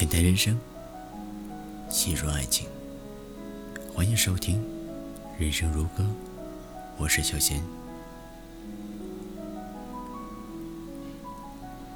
[0.00, 0.58] 简单人生，
[1.90, 2.66] 细说爱情。
[3.94, 4.58] 欢迎收听
[5.38, 6.02] 《人生如歌》，
[6.96, 7.62] 我是小贤。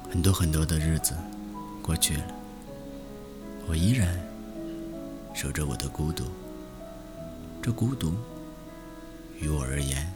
[0.07, 1.15] 很多很多的日子
[1.81, 2.23] 过去了，
[3.67, 4.15] 我依然
[5.33, 6.25] 守着我的孤独。
[7.59, 8.13] 这孤独，
[9.41, 10.07] 于我而言，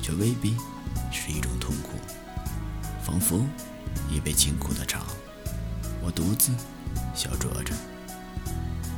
[0.00, 0.56] 却未必
[1.10, 1.98] 是一种痛苦，
[3.04, 3.44] 仿佛
[4.08, 5.00] 一杯清苦的茶，
[6.00, 6.52] 我独自
[7.14, 7.72] 小酌着，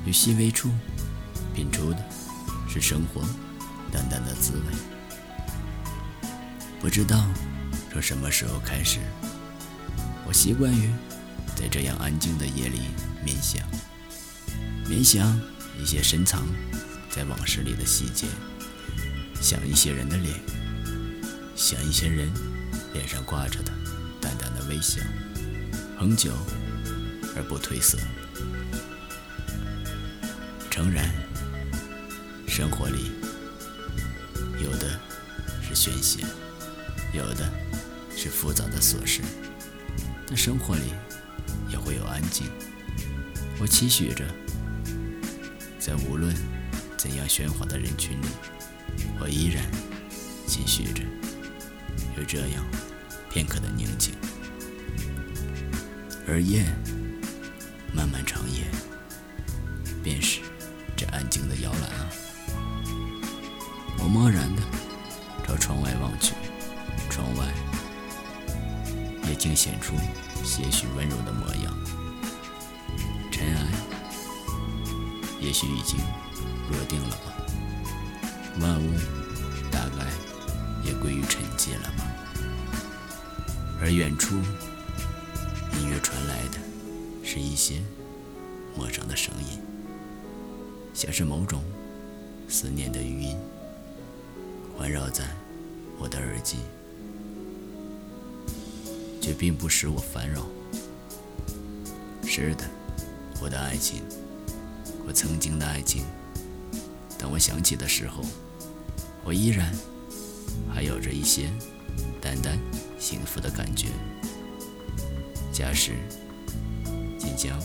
[0.06, 0.70] 于细微处
[1.54, 1.98] 品出的
[2.68, 3.22] 是生活
[3.92, 4.64] 淡淡的滋味。
[6.80, 7.26] 不知道
[7.92, 9.00] 从什么时候开始。
[10.26, 10.90] 我习惯于
[11.54, 12.80] 在这样安静的夜里
[13.24, 13.62] 冥想，
[14.84, 15.40] 冥想
[15.80, 16.44] 一些深藏
[17.10, 18.26] 在往事里的细节，
[19.40, 20.34] 想一些人的脸，
[21.54, 22.28] 想一些人
[22.92, 23.72] 脸上挂着的
[24.20, 25.00] 淡淡的微笑，
[25.96, 26.32] 恒久
[27.36, 27.98] 而不褪色。
[30.70, 31.10] 诚然，
[32.48, 33.12] 生活里
[34.62, 34.98] 有的
[35.62, 36.24] 是宣泄，
[37.12, 37.50] 有的
[38.16, 39.20] 是复杂的琐事。
[40.26, 40.92] 但生活里
[41.70, 42.48] 也会有安静。
[43.58, 44.24] 我期许着，
[45.78, 46.34] 在无论
[46.96, 48.26] 怎样喧哗的人群里，
[49.20, 49.64] 我依然
[50.46, 51.02] 期许着
[52.18, 52.64] 有这样
[53.30, 54.14] 片刻的宁静。
[56.28, 56.66] 而夜，
[57.96, 58.62] 漫漫长夜，
[60.04, 60.40] 便是
[60.94, 62.06] 这安静的摇篮啊。
[63.98, 64.62] 我漠然的
[65.46, 66.34] 朝窗外望去，
[67.08, 67.46] 窗外。
[69.28, 69.94] 也竟显出
[70.44, 71.74] 些许温柔的模样。
[73.32, 73.66] 尘埃
[75.40, 75.98] 也许已经
[76.70, 77.32] 落定了吧，
[78.60, 78.94] 万物
[79.68, 80.06] 大概
[80.84, 82.04] 也归于沉寂了吧。
[83.80, 84.36] 而远处
[85.74, 86.58] 隐约传来的
[87.28, 87.82] 是一些
[88.76, 89.58] 陌生的声音，
[90.94, 91.60] 像是某种
[92.48, 93.36] 思念的余音，
[94.78, 95.24] 环绕在
[95.98, 96.58] 我的耳际。
[99.20, 100.46] 却并不使我烦扰。
[102.24, 102.64] 是的，
[103.42, 104.00] 我的爱情，
[105.04, 106.04] 我曾经的爱情，
[107.18, 108.22] 当我想起的时候，
[109.24, 109.74] 我依然
[110.72, 111.50] 还有着一些
[112.20, 112.56] 淡淡
[113.00, 113.88] 幸福的感觉。
[115.52, 115.94] 假使
[117.26, 117.58] 即将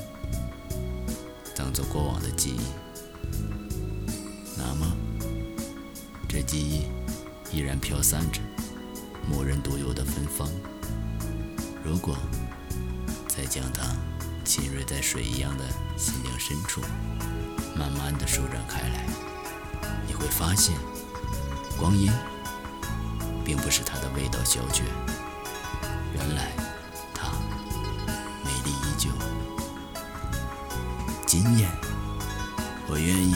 [1.55, 2.61] 当做过往的记忆，
[4.57, 4.91] 那么
[6.27, 6.87] 这记忆
[7.55, 8.41] 依然飘散着
[9.29, 10.49] 某人独有的芬芳。
[11.83, 12.17] 如果
[13.27, 13.83] 再将它
[14.43, 15.63] 浸润在水一样的
[15.95, 16.81] 心灵深处，
[17.75, 19.05] 慢慢的舒展开来，
[20.07, 20.75] 你会发现，
[21.77, 22.11] 光阴
[23.45, 24.83] 并不是它的味道消绝，
[26.15, 26.51] 原来
[31.31, 31.65] 今夜，
[32.89, 33.33] 我愿意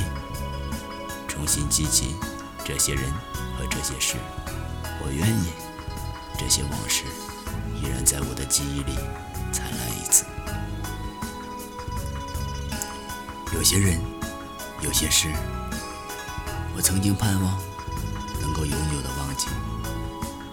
[1.29, 2.13] 重新记起
[2.65, 3.09] 这些人
[3.57, 4.17] 和这些事，
[4.99, 5.45] 我愿意
[6.37, 7.05] 这些往事。
[7.81, 8.97] 依然在我的记忆里
[9.49, 10.25] 灿烂一次。
[13.53, 13.97] 有些人，
[14.81, 15.31] 有些事，
[16.75, 17.57] 我曾经盼望
[18.41, 19.47] 能够永久的忘记，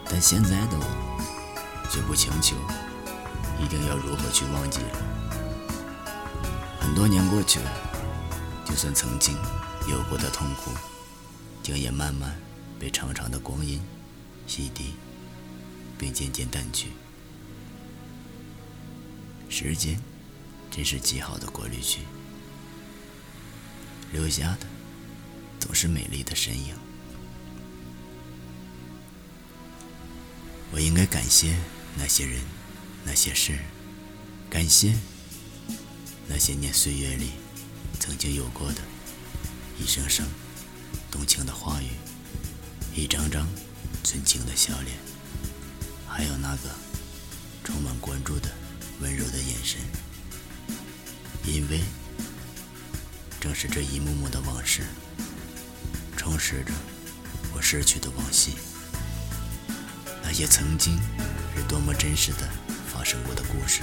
[0.08, 2.54] 但现在的我却不强求
[3.58, 5.21] 一定要如何去忘记了。
[6.82, 7.70] 很多年过去了，
[8.66, 9.36] 就算曾经
[9.88, 10.72] 有过的痛苦，
[11.62, 12.36] 竟也慢慢
[12.78, 13.80] 被长长的光阴
[14.48, 14.90] 洗涤，
[15.96, 16.88] 并渐渐淡去。
[19.48, 20.00] 时间
[20.72, 22.00] 真是极好的过滤器，
[24.10, 24.66] 留下的
[25.60, 26.74] 总是美丽的身影。
[30.72, 31.56] 我应该感谢
[31.96, 32.42] 那些人，
[33.04, 33.58] 那些事，
[34.50, 34.96] 感谢
[36.28, 37.32] 那些年岁月里
[38.00, 38.80] 曾经有过的
[39.78, 40.26] 一声声
[41.10, 41.88] 动情的话语，
[42.94, 43.46] 一张张
[44.02, 44.96] 纯情的笑脸，
[46.08, 46.70] 还有那个
[47.64, 48.48] 充满关注的。
[49.00, 49.80] 温柔的眼神，
[51.44, 51.80] 因为
[53.40, 54.82] 正是这一幕幕的往事，
[56.16, 56.72] 充实着
[57.52, 58.52] 我逝去的往昔。
[60.22, 60.96] 那些曾经
[61.56, 62.48] 是多么真实的
[62.86, 63.80] 发生过的故事，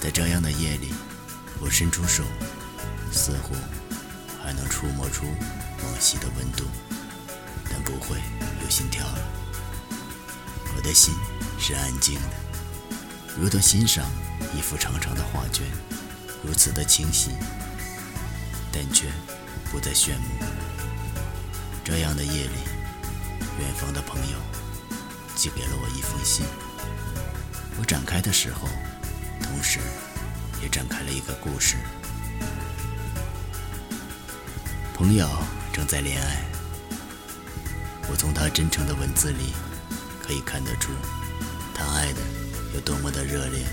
[0.00, 0.88] 在这样的夜里，
[1.64, 2.22] 我伸出手，
[3.10, 3.54] 似乎
[4.44, 5.24] 还能触摸出
[5.82, 6.64] 往昔的温度，
[7.70, 8.18] 但不会
[8.62, 9.18] 有心跳了。
[10.76, 11.14] 我的心
[11.58, 12.28] 是安静的。
[13.40, 14.04] 如同欣赏
[14.54, 15.66] 一幅长长的画卷，
[16.44, 17.30] 如此的清晰，
[18.70, 19.10] 但却
[19.72, 20.26] 不再炫目。
[21.82, 22.58] 这样的夜里，
[23.58, 24.38] 远方的朋友
[25.34, 26.44] 寄给了我一封信。
[27.80, 28.68] 我展开的时候，
[29.42, 29.80] 同时
[30.62, 31.76] 也展开了一个故事。
[34.94, 35.28] 朋友
[35.72, 36.44] 正在恋爱，
[38.08, 39.52] 我从他真诚的文字里
[40.22, 40.92] 可以看得出，
[41.74, 42.20] 他爱的
[42.74, 43.64] 有多么的热烈。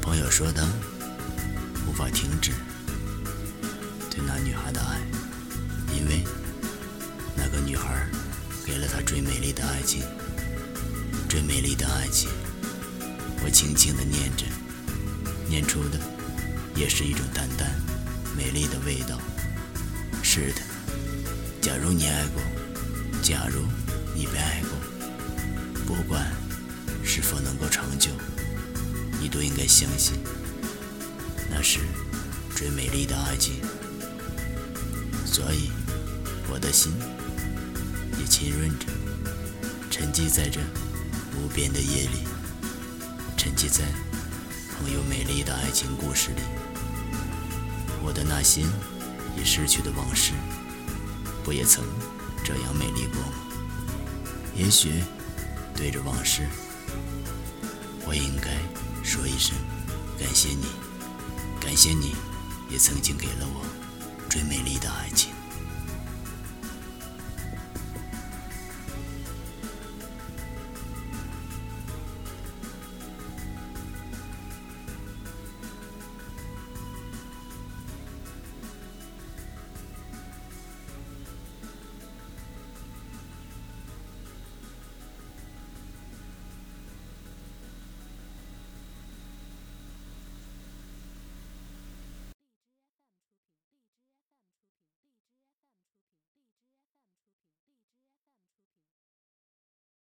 [0.00, 0.62] 朋友说他
[1.86, 2.52] 无法停止
[4.08, 5.00] 对那女孩的爱，
[5.92, 6.24] 因为
[7.34, 8.06] 那个女孩
[8.64, 10.04] 给了他最美丽的爱情，
[11.28, 12.30] 最美丽的爱情。
[13.44, 14.44] 我轻轻地念着，
[15.48, 15.98] 念出的
[16.74, 17.70] 也是一种淡淡
[18.36, 19.18] 美丽的味道。
[20.22, 20.60] 是的，
[21.60, 22.42] 假如你爱过，
[23.22, 23.62] 假如
[24.14, 24.70] 你被爱过，
[25.86, 26.26] 不管
[27.04, 28.10] 是否能够长久，
[29.20, 30.14] 你都应该相信，
[31.48, 31.78] 那是
[32.54, 33.60] 最美丽的爱情。
[35.24, 35.70] 所以，
[36.48, 36.92] 我的心
[38.18, 38.86] 也浸润着，
[39.90, 40.60] 沉寂在这
[41.36, 42.26] 无边的夜里，
[43.36, 43.84] 沉寂在
[44.78, 46.42] 朋友美丽的爱情故事里。
[48.02, 48.64] 我的那些。
[49.38, 50.32] 已逝去的往事，
[51.44, 51.84] 不也曾
[52.42, 53.34] 这样美丽过吗？
[54.56, 55.04] 也许
[55.74, 56.48] 对着往事，
[58.06, 58.56] 我应该
[59.04, 59.54] 说一声
[60.18, 60.64] 感谢你，
[61.60, 62.16] 感谢你
[62.70, 63.62] 也曾经给了我
[64.30, 65.35] 最美丽的爱情。